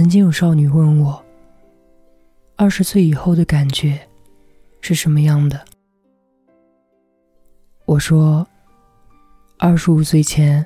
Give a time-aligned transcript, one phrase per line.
[0.00, 1.22] 曾经有少女问我
[2.56, 4.00] ：“二十岁以后的感觉
[4.80, 5.62] 是什么样的？”
[7.84, 8.48] 我说
[9.60, 10.64] ：“二十五岁前，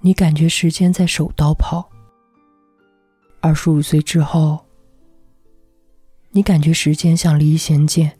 [0.00, 1.88] 你感觉时间在手刀跑；
[3.40, 4.58] 二十五岁之后，
[6.32, 8.10] 你感觉时间像离弦箭。”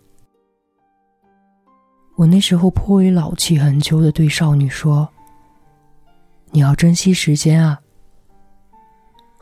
[2.15, 5.09] 我那时候颇为老气横秋的对少女说
[6.55, 7.81] ：“你要珍惜时间啊。”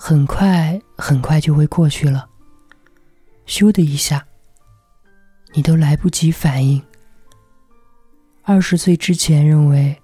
[0.04, 2.28] 很快，很快就会过去了。
[3.46, 4.26] 咻的一下，
[5.54, 6.82] 你都来不及反应。
[8.42, 9.96] 二十岁之前认为，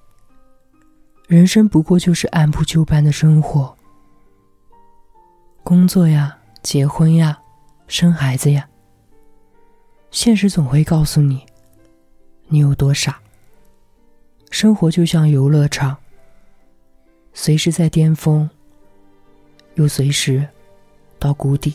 [1.27, 3.77] 人生不过就是按部就班的生活，
[5.65, 7.37] 工作呀，结婚呀，
[7.89, 8.69] 生孩子呀。
[10.13, 11.45] 现实总会告诉你，
[12.47, 13.19] 你有多傻。
[14.53, 15.97] 生活就像游乐场，
[17.35, 18.49] 随时在巅峰。
[19.79, 20.45] 又随时
[21.21, 21.73] 到谷底，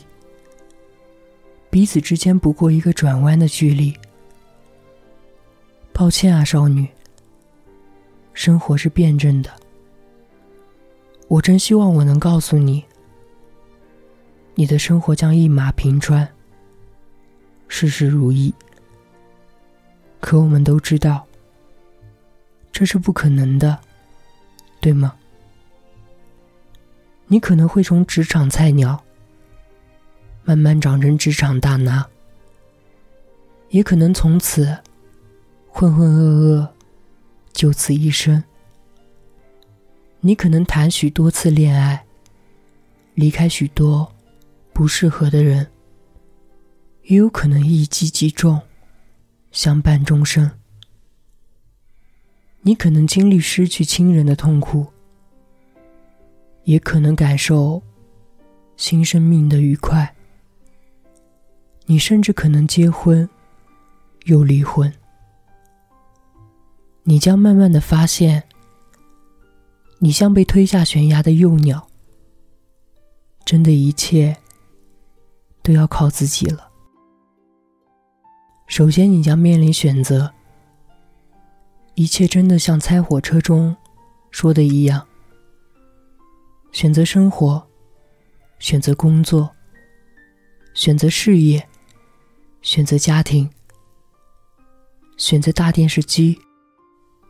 [1.70, 3.96] 彼此之间不过一个转弯的距离。
[5.90, 6.86] 抱歉啊，少女，
[8.34, 9.50] 生活是辩证的。
[11.28, 12.84] 我真希望我能告诉你，
[14.54, 16.28] 你的生活将一马平川，
[17.68, 18.52] 事事如意。
[20.20, 21.26] 可我们都知道，
[22.70, 23.78] 这是不可能的，
[24.80, 25.16] 对吗？
[27.34, 29.02] 你可能会从职场菜鸟
[30.44, 32.08] 慢慢长成职场大拿，
[33.70, 34.78] 也可能从此
[35.66, 36.68] 浑浑噩噩，
[37.52, 38.44] 就此一生。
[40.20, 42.06] 你可能谈许多次恋爱，
[43.14, 44.14] 离开许多
[44.72, 45.66] 不适合的人，
[47.02, 48.62] 也有可能一击即中，
[49.50, 50.48] 相伴终生。
[52.60, 54.93] 你可能经历失去亲人的痛苦。
[56.64, 57.82] 也可能感受
[58.76, 60.14] 新生命的愉快。
[61.86, 63.28] 你甚至可能结婚，
[64.24, 64.92] 又离婚。
[67.02, 68.42] 你将慢慢的发现，
[69.98, 71.86] 你像被推下悬崖的幼鸟。
[73.44, 74.34] 真的一切
[75.62, 76.70] 都要靠自己了。
[78.66, 80.32] 首先，你将面临选择。
[81.94, 83.76] 一切真的像猜火车中
[84.30, 85.06] 说的一样。
[86.74, 87.64] 选择生活，
[88.58, 89.48] 选择工作，
[90.74, 91.64] 选择事业，
[92.62, 93.48] 选择家庭，
[95.16, 96.36] 选择大电视机，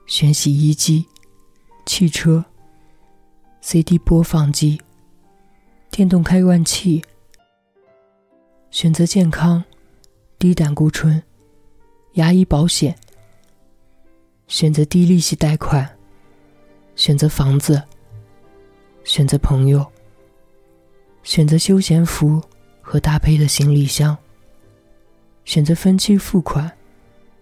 [0.07, 1.07] 选洗衣机、
[1.85, 2.43] 汽车、
[3.61, 4.81] CD 播放机、
[5.91, 7.05] 电动开关器，
[8.71, 9.63] 选择健康、
[10.39, 11.23] 低胆固醇、
[12.15, 12.99] 牙医保险，
[14.49, 15.99] 选择低利息贷款，
[16.97, 17.83] 选择房子。
[19.05, 19.87] 选择朋友，
[21.23, 22.43] 选择休闲服
[22.81, 24.17] 和搭配的行李箱，
[25.45, 26.73] 选择分期付款、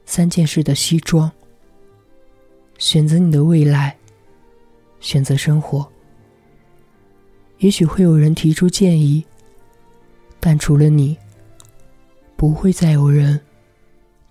[0.04, 1.30] 三件式的西装，
[2.78, 3.96] 选择你的未来，
[4.98, 5.88] 选择生活。
[7.58, 9.24] 也许会有人提出建议，
[10.40, 11.16] 但除了你，
[12.36, 13.40] 不会再有人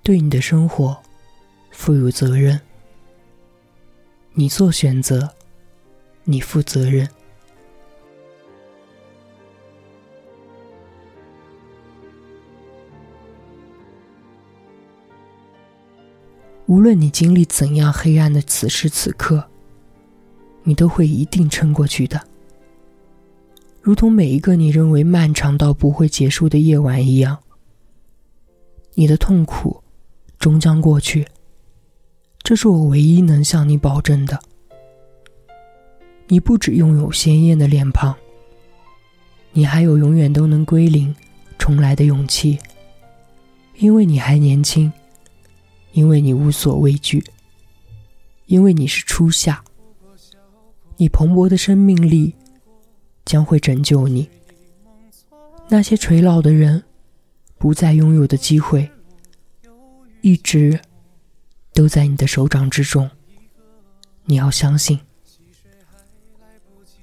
[0.04, 1.02] 对你的生活
[1.72, 2.60] 负有责任。
[4.34, 5.34] 你做选择，
[6.26, 7.08] 你负责任。
[16.72, 19.44] 无论你经历怎样黑暗的此时此刻，
[20.64, 22.22] 你都会一定撑过去的。
[23.82, 27.40] 如同每一个你认为漫长到不会结束的夜晚一样，
[28.94, 29.84] 你的痛苦
[30.40, 31.28] 终将过去。
[32.42, 34.40] 这是我唯一能向你保证的。
[36.28, 38.16] 你不只拥有鲜艳的脸庞，
[39.52, 41.14] 你还有永远都能归零、
[41.60, 42.58] 重来的勇气，
[43.76, 44.90] 因为你还年轻。
[45.94, 47.24] 因为你无所畏惧，
[48.46, 49.64] 因为你是初夏，
[50.98, 52.34] 你蓬勃的生命力
[53.26, 54.30] 将会拯救你。
[55.68, 56.84] 那些垂老的人
[57.58, 58.90] 不再拥有的机会，
[60.22, 60.80] 一直
[61.74, 63.10] 都在你的手掌之中。
[64.26, 65.00] 你要相信。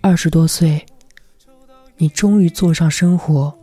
[0.00, 0.86] 二十多岁，
[1.96, 3.58] 你终于坐上生活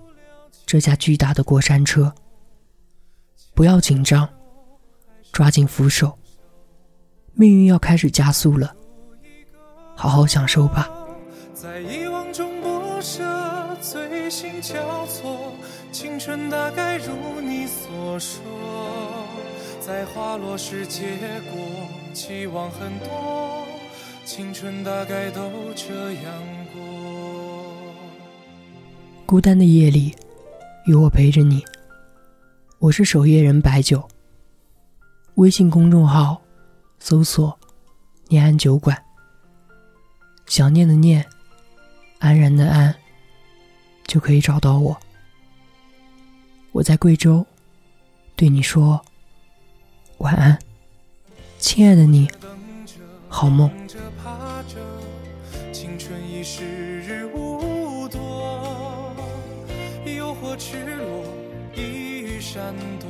[0.66, 2.13] 这架巨大的过山车。
[3.54, 4.30] 不要紧张。
[5.36, 6.18] 抓紧扶手，
[7.34, 8.74] 命运要开始加速了，
[9.94, 10.90] 好好享受吧。
[11.54, 13.22] 在遗忘中不舍，
[13.82, 15.52] 醉心交错，
[15.92, 18.42] 青春大概如你所说，
[19.82, 21.02] 在花落时结
[21.52, 21.60] 果，
[22.14, 23.68] 期望很多，
[24.24, 26.31] 青春大概都这样
[26.74, 26.81] 过。
[29.26, 30.16] 孤单的夜里，
[30.86, 31.62] 有我陪着你。
[32.80, 34.02] 我是守夜人白酒。
[35.36, 36.42] 微信公众号
[36.98, 37.60] 搜索
[38.30, 38.98] “念安酒馆”，
[40.48, 41.26] 想念的念，
[42.20, 42.96] 安然的安，
[44.08, 44.98] 就可以找到我。
[46.72, 47.46] 我在贵州，
[48.38, 49.04] 对你说
[50.20, 50.58] 晚安，
[51.60, 52.31] 亲爱的你，
[53.28, 53.70] 好梦。
[55.74, 56.64] 青春已时
[57.02, 59.14] 日无多，
[60.06, 61.26] 诱惑赤裸，
[61.76, 61.81] 一
[62.22, 63.10] 语闪躲，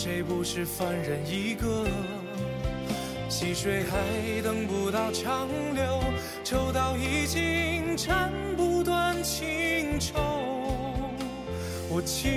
[0.00, 1.84] 谁不是凡人一个？
[3.28, 6.00] 细水还等不到长流，
[6.44, 10.14] 抽刀已经斩不断情愁。
[11.90, 12.30] 我亲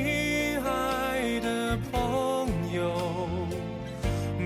[0.65, 3.27] 爱的朋友，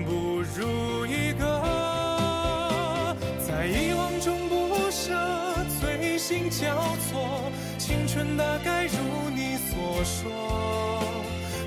[0.04, 3.16] 不如一个
[3.48, 5.14] 在遗忘中不舍，
[5.80, 6.18] 醉。
[6.18, 6.66] 心交
[7.08, 11.22] 错，青春大概如你所说，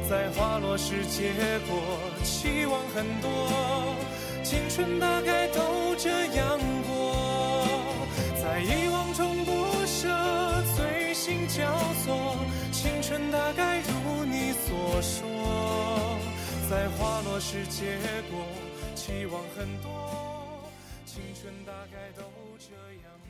[0.10, 1.32] 在花落时结
[1.70, 1.78] 果，
[2.24, 3.30] 期望很多，
[4.44, 7.68] 青春大概都这样过。
[8.42, 9.52] 在遗忘中不
[9.86, 10.10] 舍，
[10.76, 11.62] 醉心交
[12.04, 12.36] 错，
[12.72, 16.18] 青春大概如你所说。
[16.68, 18.00] 在花落时结
[18.32, 18.48] 果，
[18.96, 20.72] 期望很多，
[21.06, 22.24] 青春大概都
[22.58, 22.74] 这
[23.04, 23.29] 样过。